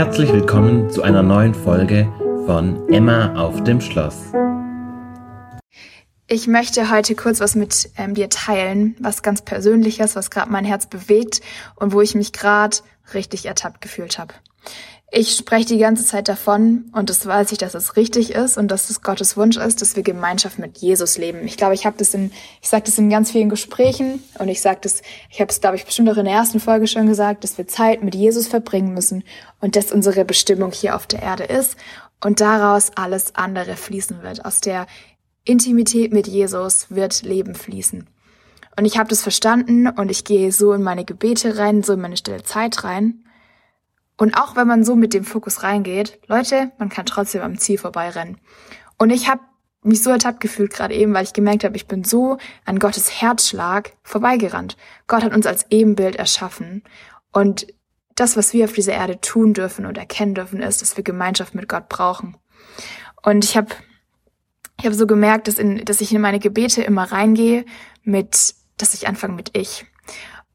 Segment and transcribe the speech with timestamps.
[0.00, 2.10] Herzlich willkommen zu einer neuen Folge
[2.46, 4.32] von Emma auf dem Schloss.
[6.26, 10.64] Ich möchte heute kurz was mit ähm, dir teilen, was ganz Persönliches, was gerade mein
[10.64, 11.42] Herz bewegt
[11.76, 12.78] und wo ich mich gerade
[13.12, 14.32] richtig ertappt gefühlt habe.
[15.12, 18.68] Ich spreche die ganze Zeit davon und das weiß ich, dass es richtig ist und
[18.68, 21.44] dass es Gottes Wunsch ist, dass wir Gemeinschaft mit Jesus leben.
[21.46, 22.30] Ich glaube, ich habe das in,
[22.62, 25.74] ich sage das in ganz vielen Gesprächen und ich sage das, ich habe es, glaube
[25.74, 28.94] ich, bestimmt auch in der ersten Folge schon gesagt, dass wir Zeit mit Jesus verbringen
[28.94, 29.24] müssen
[29.60, 31.76] und dass unsere Bestimmung hier auf der Erde ist
[32.24, 34.44] und daraus alles andere fließen wird.
[34.44, 34.86] Aus der
[35.44, 38.08] Intimität mit Jesus wird Leben fließen.
[38.78, 42.00] Und ich habe das verstanden und ich gehe so in meine Gebete rein, so in
[42.00, 43.24] meine stille Zeit rein.
[44.20, 47.78] Und auch wenn man so mit dem Fokus reingeht, Leute, man kann trotzdem am Ziel
[47.78, 48.36] vorbeirennen.
[48.98, 49.40] Und ich habe
[49.82, 53.22] mich so ertappt gefühlt gerade eben, weil ich gemerkt habe, ich bin so an Gottes
[53.22, 54.76] Herzschlag vorbeigerannt.
[55.06, 56.84] Gott hat uns als Ebenbild erschaffen.
[57.32, 57.68] Und
[58.14, 61.54] das, was wir auf dieser Erde tun dürfen und erkennen dürfen, ist, dass wir Gemeinschaft
[61.54, 62.36] mit Gott brauchen.
[63.22, 63.68] Und ich habe
[64.80, 67.64] ich hab so gemerkt, dass, in, dass ich in meine Gebete immer reingehe
[68.02, 69.86] mit, dass ich anfange mit ich.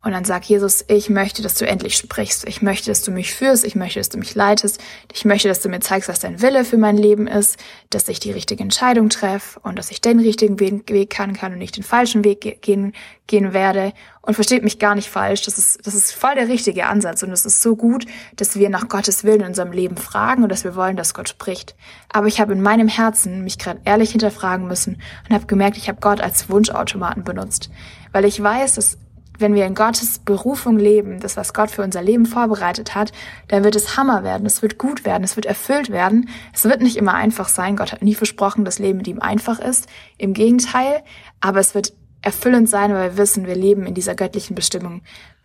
[0.06, 2.48] Und dann sag Jesus, ich möchte, dass du endlich sprichst.
[2.48, 3.66] Ich möchte, dass du mich führst.
[3.66, 4.80] Ich möchte, dass du mich leitest.
[5.12, 7.58] Ich möchte, dass du mir zeigst, was dein Wille für mein Leben ist,
[7.90, 11.58] dass ich die richtige Entscheidung treffe und dass ich den richtigen Weg, kann, kann und
[11.58, 12.94] nicht den falschen Weg gehen,
[13.26, 13.94] gehen werde.
[14.22, 15.42] Und versteht mich gar nicht falsch.
[15.42, 17.24] Das ist, das ist voll der richtige Ansatz.
[17.24, 20.50] Und es ist so gut, dass wir nach Gottes Willen in unserem Leben fragen und
[20.50, 21.76] dass wir wollen, dass Gott spricht.
[22.14, 25.90] Aber ich habe in meinem Herzen mich gerade ehrlich hinterfragen müssen und habe gemerkt, ich
[25.90, 27.72] habe Gott als Wunschautomaten benutzt.
[28.12, 29.00] Weil ich weiß, dass
[29.40, 33.12] wenn wir in Gottes Berufung leben, das, was Gott für unser Leben vorbereitet hat,
[33.48, 36.30] dann wird es Hammer werden, es wird gut werden, es wird erfüllt werden.
[36.54, 37.76] Es wird nicht immer einfach sein.
[37.76, 39.88] Gott hat nie versprochen, dass Leben mit ihm einfach ist.
[40.18, 41.04] Im Gegenteil.
[41.42, 45.02] Aber es wird erfüllend sein, weil wir wissen, wir leben in dieser göttlichen Bestimmung,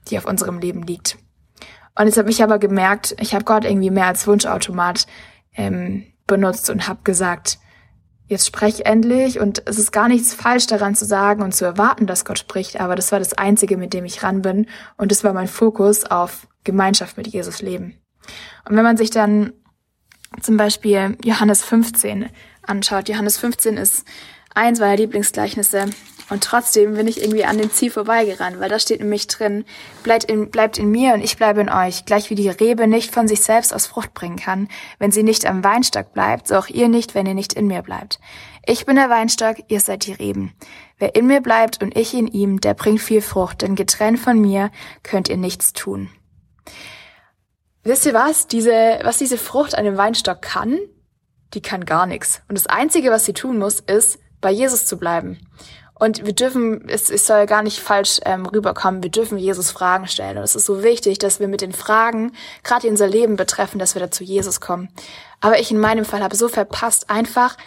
[0.09, 1.19] die auf unserem Leben liegt.
[1.99, 5.07] Und jetzt habe ich aber gemerkt, ich habe Gott irgendwie mehr als Wunschautomat
[5.55, 7.59] ähm, benutzt und habe gesagt,
[8.31, 9.41] jetzt sprech endlich.
[9.41, 12.81] Und es ist gar nichts falsch daran zu sagen und zu erwarten, dass Gott spricht,
[12.81, 14.67] aber das war das Einzige, mit dem ich ran bin.
[14.97, 17.99] Und das war mein Fokus auf Gemeinschaft mit Jesus leben.
[18.69, 19.53] Und wenn man sich dann
[20.41, 22.31] zum Beispiel Johannes 15
[22.63, 24.05] anschaut, Johannes 15 ist
[24.55, 25.87] eins meiner Lieblingsgleichnisse
[26.31, 29.65] und trotzdem bin ich irgendwie an dem Ziel vorbeigerannt, weil da steht nämlich drin,
[30.03, 33.13] bleibt in, bleibt in mir und ich bleibe in euch, gleich wie die Rebe nicht
[33.13, 34.69] von sich selbst aus Frucht bringen kann,
[34.99, 37.83] wenn sie nicht am Weinstock bleibt, so auch ihr nicht, wenn ihr nicht in mir
[37.83, 38.21] bleibt.
[38.67, 40.53] Ich bin der Weinstock, ihr seid die Reben.
[40.99, 44.41] Wer in mir bleibt und ich in ihm, der bringt viel Frucht, denn getrennt von
[44.41, 44.71] mir
[45.03, 46.11] könnt ihr nichts tun.
[47.83, 48.47] Wisst ihr was?
[48.47, 50.79] Diese, was diese Frucht an dem Weinstock kann?
[51.55, 52.43] Die kann gar nichts.
[52.49, 55.39] Und das Einzige, was sie tun muss, ist, bei Jesus zu bleiben.
[56.01, 60.09] Und wir dürfen, es, es soll gar nicht falsch ähm, rüberkommen, wir dürfen Jesus Fragen
[60.09, 60.39] stellen.
[60.39, 63.79] Und es ist so wichtig, dass wir mit den Fragen, gerade die unser Leben betreffen,
[63.79, 64.89] dass wir da zu Jesus kommen.
[65.41, 67.59] Aber ich in meinem Fall habe so verpasst, einfach,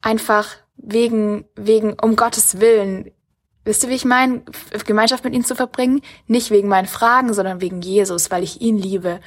[0.00, 0.48] einfach
[0.78, 3.10] wegen, wegen, um Gottes Willen,
[3.64, 4.42] wisst ihr, wie ich meine,
[4.86, 6.00] Gemeinschaft mit ihm zu verbringen?
[6.26, 9.20] Nicht wegen meinen Fragen, sondern wegen Jesus, weil ich ihn liebe.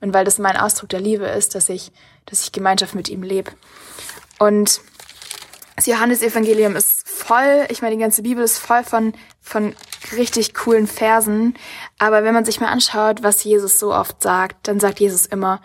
[0.00, 1.90] Und weil das mein Ausdruck der Liebe ist, dass ich,
[2.26, 3.50] dass ich Gemeinschaft mit ihm lebe.
[4.38, 4.80] Und
[5.74, 6.95] das Johannesevangelium ist
[7.26, 9.74] voll, ich meine, die ganze Bibel ist voll von, von
[10.16, 11.54] richtig coolen Versen.
[11.98, 15.60] Aber wenn man sich mal anschaut, was Jesus so oft sagt, dann sagt Jesus immer,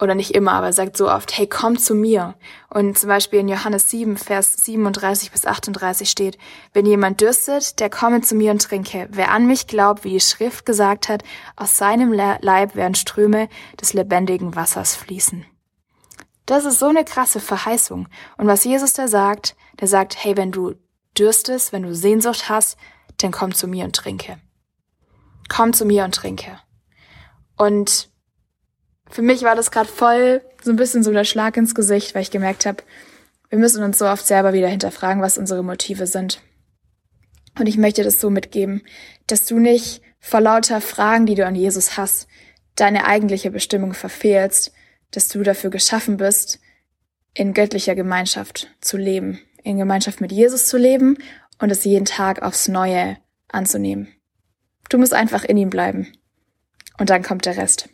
[0.00, 2.34] oder nicht immer, aber sagt so oft, hey, komm zu mir.
[2.70, 6.38] Und zum Beispiel in Johannes 7, Vers 37 bis 38 steht,
[6.72, 9.08] wenn jemand dürstet, der komme zu mir und trinke.
[9.12, 11.22] Wer an mich glaubt, wie die Schrift gesagt hat,
[11.56, 13.48] aus seinem Leib werden Ströme
[13.80, 15.44] des lebendigen Wassers fließen.
[16.46, 18.08] Das ist so eine krasse Verheißung.
[18.38, 20.74] Und was Jesus da sagt, der sagt, hey, wenn du
[21.18, 22.76] dürstest, wenn du Sehnsucht hast,
[23.18, 24.38] dann komm zu mir und trinke.
[25.48, 26.58] Komm zu mir und trinke.
[27.56, 28.10] Und
[29.10, 32.22] für mich war das gerade voll so ein bisschen so der Schlag ins Gesicht, weil
[32.22, 32.82] ich gemerkt habe,
[33.50, 36.40] wir müssen uns so oft selber wieder hinterfragen, was unsere Motive sind.
[37.58, 38.82] Und ich möchte das so mitgeben,
[39.26, 42.28] dass du nicht vor lauter Fragen, die du an Jesus hast,
[42.76, 44.72] deine eigentliche Bestimmung verfehlst,
[45.10, 46.60] dass du dafür geschaffen bist,
[47.34, 51.18] in göttlicher Gemeinschaft zu leben, in Gemeinschaft mit Jesus zu leben
[51.58, 53.16] und es jeden Tag aufs Neue
[53.48, 54.08] anzunehmen.
[54.88, 56.12] Du musst einfach in ihm bleiben.
[56.98, 57.88] Und dann kommt der Rest.